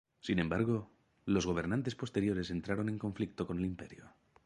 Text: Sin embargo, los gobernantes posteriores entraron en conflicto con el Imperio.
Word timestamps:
Sin 0.19 0.39
embargo, 0.39 0.89
los 1.25 1.45
gobernantes 1.45 1.93
posteriores 1.93 2.49
entraron 2.49 2.89
en 2.89 2.97
conflicto 2.97 3.45
con 3.45 3.59
el 3.59 3.65
Imperio. 3.67 4.09